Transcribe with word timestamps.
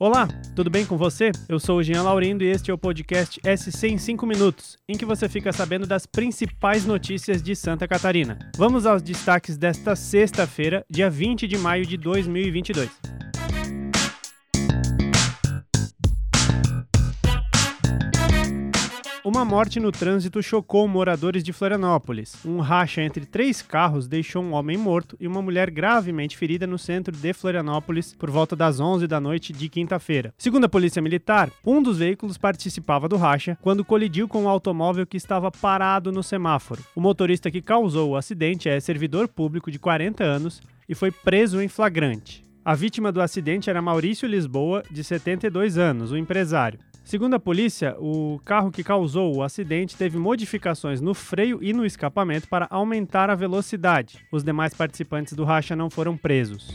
Olá, 0.00 0.28
tudo 0.54 0.70
bem 0.70 0.86
com 0.86 0.96
você? 0.96 1.32
Eu 1.48 1.58
sou 1.58 1.78
o 1.78 1.82
Jean 1.82 2.04
Laurindo 2.04 2.44
e 2.44 2.46
este 2.46 2.70
é 2.70 2.74
o 2.74 2.78
podcast 2.78 3.40
SC 3.42 3.88
em 3.88 3.98
5 3.98 4.24
minutos, 4.24 4.76
em 4.88 4.96
que 4.96 5.04
você 5.04 5.28
fica 5.28 5.52
sabendo 5.52 5.88
das 5.88 6.06
principais 6.06 6.86
notícias 6.86 7.42
de 7.42 7.56
Santa 7.56 7.88
Catarina. 7.88 8.38
Vamos 8.56 8.86
aos 8.86 9.02
destaques 9.02 9.56
desta 9.56 9.96
sexta-feira, 9.96 10.86
dia 10.88 11.10
20 11.10 11.48
de 11.48 11.58
maio 11.58 11.84
de 11.84 11.96
2022. 11.96 13.07
Uma 19.38 19.44
morte 19.44 19.78
no 19.78 19.92
trânsito 19.92 20.42
chocou 20.42 20.88
moradores 20.88 21.44
de 21.44 21.52
Florianópolis. 21.52 22.44
Um 22.44 22.58
racha 22.58 23.02
entre 23.02 23.24
três 23.24 23.62
carros 23.62 24.08
deixou 24.08 24.42
um 24.42 24.52
homem 24.52 24.76
morto 24.76 25.16
e 25.20 25.28
uma 25.28 25.40
mulher 25.40 25.70
gravemente 25.70 26.36
ferida 26.36 26.66
no 26.66 26.76
centro 26.76 27.16
de 27.16 27.32
Florianópolis 27.32 28.12
por 28.18 28.32
volta 28.32 28.56
das 28.56 28.80
11 28.80 29.06
da 29.06 29.20
noite 29.20 29.52
de 29.52 29.68
quinta-feira. 29.68 30.34
Segundo 30.36 30.64
a 30.64 30.68
Polícia 30.68 31.00
Militar, 31.00 31.52
um 31.64 31.80
dos 31.80 31.98
veículos 31.98 32.36
participava 32.36 33.08
do 33.08 33.16
racha 33.16 33.56
quando 33.62 33.84
colidiu 33.84 34.26
com 34.26 34.42
um 34.42 34.48
automóvel 34.48 35.06
que 35.06 35.16
estava 35.16 35.52
parado 35.52 36.10
no 36.10 36.24
semáforo. 36.24 36.82
O 36.96 37.00
motorista 37.00 37.48
que 37.48 37.62
causou 37.62 38.10
o 38.10 38.16
acidente 38.16 38.68
é 38.68 38.80
servidor 38.80 39.28
público 39.28 39.70
de 39.70 39.78
40 39.78 40.24
anos 40.24 40.60
e 40.88 40.96
foi 40.96 41.12
preso 41.12 41.62
em 41.62 41.68
flagrante. 41.68 42.42
A 42.64 42.74
vítima 42.74 43.12
do 43.12 43.22
acidente 43.22 43.70
era 43.70 43.80
Maurício 43.80 44.28
Lisboa, 44.28 44.82
de 44.90 45.04
72 45.04 45.78
anos, 45.78 46.10
o 46.10 46.16
empresário. 46.16 46.80
Segundo 47.08 47.32
a 47.32 47.40
polícia, 47.40 47.96
o 47.98 48.38
carro 48.44 48.70
que 48.70 48.84
causou 48.84 49.34
o 49.34 49.42
acidente 49.42 49.96
teve 49.96 50.18
modificações 50.18 51.00
no 51.00 51.14
freio 51.14 51.58
e 51.62 51.72
no 51.72 51.86
escapamento 51.86 52.46
para 52.46 52.66
aumentar 52.68 53.30
a 53.30 53.34
velocidade. 53.34 54.18
Os 54.30 54.44
demais 54.44 54.74
participantes 54.74 55.32
do 55.32 55.42
racha 55.42 55.74
não 55.74 55.88
foram 55.88 56.18
presos. 56.18 56.68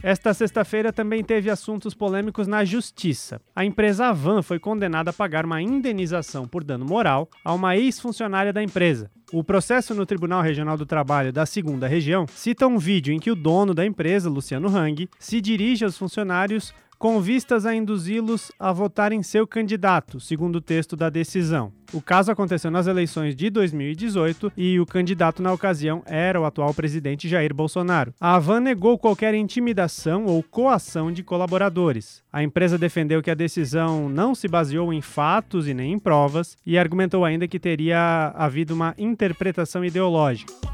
Esta 0.00 0.32
sexta-feira 0.32 0.92
também 0.92 1.24
teve 1.24 1.50
assuntos 1.50 1.92
polêmicos 1.92 2.46
na 2.46 2.64
justiça. 2.64 3.40
A 3.54 3.64
empresa 3.64 4.06
Avan 4.06 4.42
foi 4.42 4.60
condenada 4.60 5.10
a 5.10 5.12
pagar 5.12 5.44
uma 5.44 5.60
indenização 5.60 6.46
por 6.46 6.62
dano 6.62 6.84
moral 6.84 7.28
a 7.44 7.52
uma 7.52 7.76
ex-funcionária 7.76 8.52
da 8.52 8.62
empresa. 8.62 9.10
O 9.32 9.42
processo 9.42 9.92
no 9.92 10.06
Tribunal 10.06 10.42
Regional 10.42 10.76
do 10.76 10.86
Trabalho 10.86 11.32
da 11.32 11.46
Segunda 11.46 11.88
Região 11.88 12.26
cita 12.28 12.66
um 12.68 12.78
vídeo 12.78 13.12
em 13.12 13.18
que 13.18 13.30
o 13.30 13.34
dono 13.34 13.74
da 13.74 13.84
empresa, 13.84 14.30
Luciano 14.30 14.68
Hang, 14.68 15.08
se 15.18 15.40
dirige 15.40 15.84
aos 15.84 15.98
funcionários 15.98 16.72
com 17.02 17.20
vistas 17.20 17.66
a 17.66 17.74
induzi-los 17.74 18.52
a 18.60 18.72
votar 18.72 19.10
em 19.10 19.24
seu 19.24 19.44
candidato, 19.44 20.20
segundo 20.20 20.56
o 20.56 20.60
texto 20.60 20.94
da 20.94 21.10
decisão. 21.10 21.72
O 21.92 22.00
caso 22.00 22.30
aconteceu 22.30 22.70
nas 22.70 22.86
eleições 22.86 23.34
de 23.34 23.50
2018 23.50 24.52
e 24.56 24.78
o 24.78 24.86
candidato 24.86 25.42
na 25.42 25.52
ocasião 25.52 26.04
era 26.06 26.40
o 26.40 26.44
atual 26.44 26.72
presidente 26.72 27.28
Jair 27.28 27.52
Bolsonaro. 27.52 28.14
A 28.20 28.36
Avan 28.36 28.60
negou 28.60 28.96
qualquer 28.96 29.34
intimidação 29.34 30.26
ou 30.26 30.44
coação 30.44 31.10
de 31.10 31.24
colaboradores. 31.24 32.22
A 32.32 32.40
empresa 32.44 32.78
defendeu 32.78 33.20
que 33.20 33.32
a 33.32 33.34
decisão 33.34 34.08
não 34.08 34.32
se 34.32 34.46
baseou 34.46 34.92
em 34.92 35.00
fatos 35.00 35.66
e 35.66 35.74
nem 35.74 35.94
em 35.94 35.98
provas 35.98 36.56
e 36.64 36.78
argumentou 36.78 37.24
ainda 37.24 37.48
que 37.48 37.58
teria 37.58 38.32
havido 38.36 38.74
uma 38.74 38.94
interpretação 38.96 39.84
ideológica. 39.84 40.71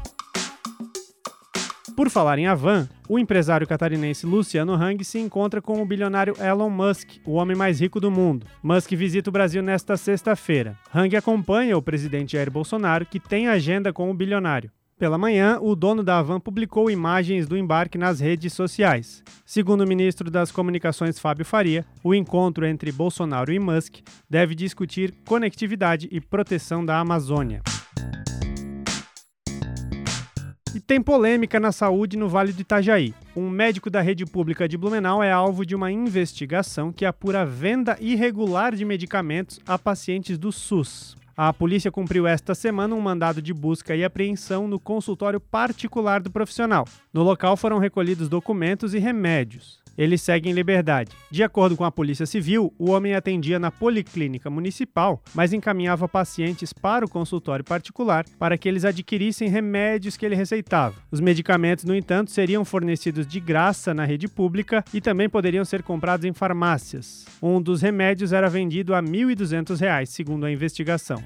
Por 1.99 2.09
falar 2.09 2.39
em 2.39 2.47
Avan, 2.47 2.87
o 3.09 3.19
empresário 3.19 3.67
catarinense 3.67 4.25
Luciano 4.25 4.71
Hang 4.73 5.03
se 5.03 5.19
encontra 5.19 5.61
com 5.61 5.81
o 5.81 5.85
bilionário 5.85 6.33
Elon 6.39 6.69
Musk, 6.69 7.17
o 7.25 7.33
homem 7.33 7.57
mais 7.57 7.81
rico 7.81 7.99
do 7.99 8.09
mundo. 8.09 8.47
Musk 8.63 8.91
visita 8.91 9.29
o 9.29 9.33
Brasil 9.33 9.61
nesta 9.61 9.97
sexta-feira. 9.97 10.77
Hang 10.95 11.13
acompanha 11.17 11.77
o 11.77 11.81
presidente 11.81 12.37
Jair 12.37 12.49
Bolsonaro, 12.49 13.05
que 13.05 13.19
tem 13.19 13.49
agenda 13.49 13.91
com 13.91 14.09
o 14.09 14.13
bilionário. 14.13 14.71
Pela 14.97 15.17
manhã, 15.17 15.59
o 15.61 15.75
dono 15.75 16.01
da 16.01 16.19
Avan 16.19 16.39
publicou 16.39 16.89
imagens 16.89 17.49
do 17.49 17.57
embarque 17.57 17.97
nas 17.97 18.21
redes 18.21 18.53
sociais. 18.53 19.21
Segundo 19.45 19.81
o 19.81 19.87
ministro 19.87 20.31
das 20.31 20.53
Comunicações 20.53 21.19
Fábio 21.19 21.43
Faria, 21.43 21.85
o 22.01 22.15
encontro 22.15 22.65
entre 22.65 22.93
Bolsonaro 22.93 23.51
e 23.51 23.59
Musk 23.59 23.95
deve 24.29 24.55
discutir 24.55 25.13
conectividade 25.27 26.07
e 26.09 26.21
proteção 26.21 26.85
da 26.85 26.97
Amazônia. 26.97 27.61
E 30.73 30.79
tem 30.79 31.01
polêmica 31.01 31.59
na 31.59 31.71
saúde 31.71 32.15
no 32.15 32.29
Vale 32.29 32.53
do 32.53 32.61
Itajaí. 32.61 33.13
Um 33.35 33.49
médico 33.49 33.89
da 33.89 34.01
rede 34.01 34.23
pública 34.25 34.67
de 34.67 34.77
Blumenau 34.77 35.23
é 35.23 35.31
alvo 35.31 35.65
de 35.65 35.75
uma 35.75 35.91
investigação 35.91 36.91
que 36.91 37.05
apura 37.05 37.45
venda 37.45 37.97
irregular 37.99 38.75
de 38.75 38.85
medicamentos 38.85 39.59
a 39.65 39.79
pacientes 39.79 40.37
do 40.37 40.51
SUS. 40.51 41.17
A 41.35 41.51
polícia 41.51 41.91
cumpriu 41.91 42.27
esta 42.27 42.53
semana 42.53 42.93
um 42.93 43.01
mandado 43.01 43.41
de 43.41 43.53
busca 43.53 43.95
e 43.95 44.03
apreensão 44.03 44.67
no 44.67 44.79
consultório 44.79 45.39
particular 45.39 46.21
do 46.21 46.29
profissional. 46.29 46.85
No 47.11 47.23
local 47.23 47.57
foram 47.57 47.79
recolhidos 47.79 48.29
documentos 48.29 48.93
e 48.93 48.99
remédios 48.99 49.79
ele 49.97 50.17
segue 50.17 50.49
em 50.49 50.53
liberdade. 50.53 51.11
De 51.29 51.43
acordo 51.43 51.75
com 51.75 51.83
a 51.83 51.91
Polícia 51.91 52.25
Civil, 52.25 52.73
o 52.77 52.91
homem 52.91 53.13
atendia 53.13 53.59
na 53.59 53.71
policlínica 53.71 54.49
municipal, 54.49 55.21
mas 55.33 55.53
encaminhava 55.53 56.07
pacientes 56.07 56.73
para 56.73 57.05
o 57.05 57.09
consultório 57.09 57.65
particular 57.65 58.25
para 58.37 58.57
que 58.57 58.67
eles 58.67 58.85
adquirissem 58.85 59.49
remédios 59.49 60.17
que 60.17 60.25
ele 60.25 60.35
receitava. 60.35 60.95
Os 61.11 61.19
medicamentos, 61.19 61.83
no 61.85 61.95
entanto, 61.95 62.31
seriam 62.31 62.63
fornecidos 62.63 63.27
de 63.27 63.39
graça 63.39 63.93
na 63.93 64.05
rede 64.05 64.27
pública 64.27 64.83
e 64.93 65.01
também 65.01 65.29
poderiam 65.29 65.65
ser 65.65 65.83
comprados 65.83 66.25
em 66.25 66.33
farmácias. 66.33 67.25
Um 67.41 67.61
dos 67.61 67.81
remédios 67.81 68.33
era 68.33 68.49
vendido 68.49 68.93
a 68.93 68.99
R$ 68.99 69.07
1.200, 69.07 70.05
segundo 70.05 70.45
a 70.45 70.51
investigação. 70.51 71.21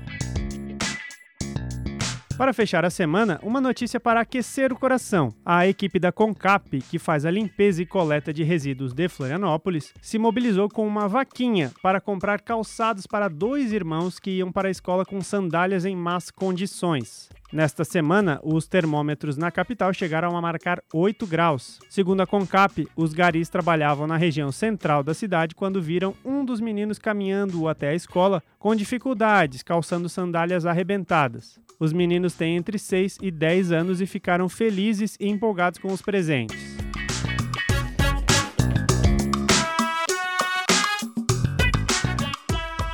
Para 2.38 2.52
fechar 2.52 2.84
a 2.84 2.90
semana, 2.90 3.40
uma 3.44 3.62
notícia 3.62 4.00
para 4.00 4.22
aquecer 4.22 4.74
o 4.74 4.76
coração. 4.76 5.32
A 5.46 5.68
equipe 5.68 6.00
da 6.00 6.12
Concap, 6.12 6.82
que 6.82 6.98
faz 6.98 7.26
a 7.26 7.32
limpeza 7.32 7.82
e 7.82 7.86
coleta 7.86 8.34
de 8.34 8.44
resíduos 8.44 8.92
de 8.92 9.08
Florianópolis, 9.08 9.94
se 10.02 10.18
mobilizou 10.18 10.68
com 10.68 10.86
uma 10.88 11.08
vaquinha 11.08 11.72
para 11.82 12.02
comprar 12.02 12.42
calçados 12.42 13.06
para 13.06 13.28
dois 13.28 13.72
irmãos 13.72 14.20
que 14.20 14.32
iam 14.32 14.52
para 14.52 14.68
a 14.68 14.72
escola 14.72 15.06
com 15.06 15.22
sandálias 15.22 15.86
em 15.86 15.96
más 15.96 16.32
condições. 16.32 17.30
Nesta 17.54 17.86
semana, 17.86 18.40
os 18.44 18.68
termômetros 18.68 19.38
na 19.38 19.52
capital 19.52 19.94
chegaram 19.94 20.36
a 20.36 20.42
marcar 20.42 20.82
8 20.92 21.28
graus. 21.28 21.78
Segundo 21.88 22.22
a 22.22 22.26
Concap, 22.26 22.88
os 22.96 23.14
garis 23.14 23.48
trabalhavam 23.48 24.08
na 24.08 24.18
região 24.18 24.52
central 24.52 25.04
da 25.04 25.14
cidade 25.14 25.54
quando 25.54 25.80
viram 25.80 26.16
um 26.26 26.44
dos 26.44 26.60
meninos 26.60 26.98
caminhando 26.98 27.68
até 27.68 27.90
a 27.90 27.94
escola 27.94 28.42
com 28.58 28.74
dificuldades, 28.74 29.62
calçando 29.62 30.10
sandálias 30.10 30.66
arrebentadas. 30.66 31.60
Os 31.80 31.94
meninos 31.94 32.34
têm 32.34 32.56
entre 32.56 32.80
6 32.80 33.20
e 33.22 33.30
10 33.30 33.72
anos 33.72 34.02
e 34.02 34.08
ficaram 34.08 34.50
felizes 34.50 35.16
e 35.20 35.30
empolgados 35.30 35.80
com 35.80 35.94
os 35.94 36.02
presentes. 36.02 36.83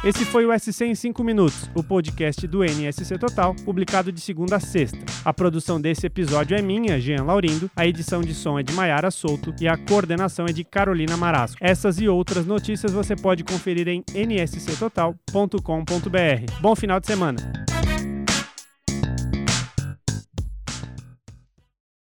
Esse 0.02 0.24
foi 0.24 0.46
o 0.46 0.58
SC 0.58 0.86
em 0.86 0.96
5 0.96 1.22
minutos, 1.26 1.70
o 1.76 1.84
podcast 1.84 2.48
do 2.48 2.64
NSC 2.64 3.18
Total, 3.18 3.54
publicado 3.66 4.14
de 4.14 4.22
segunda 4.22 4.56
a 4.56 4.60
sexta. 4.60 4.98
A 5.26 5.34
produção 5.34 5.80
desse 5.80 6.08
episódio 6.08 6.58
é 6.58 6.62
minha, 6.62 6.98
Jean 7.02 7.24
Laurindo, 7.24 7.70
a 7.76 7.86
edição 7.86 8.22
de 8.22 8.34
som 8.34 8.58
é 8.58 8.64
de 8.64 8.72
Maiara 8.72 9.12
Souto 9.12 9.54
e 9.60 9.68
a 9.68 9.76
coordenação 9.76 10.46
é 10.46 10.54
de 10.54 10.64
Carolina 10.64 11.18
Marasco. 11.18 11.58
Essas 11.60 12.00
e 12.00 12.08
outras 12.08 12.46
notícias 12.46 12.94
você 12.94 13.14
pode 13.14 13.44
conferir 13.44 13.90
em 13.90 14.06
nsctotal.com.br. 14.16 16.62
Bom 16.62 16.76
final 16.78 17.02
de 17.02 17.08
semana! 17.08 17.69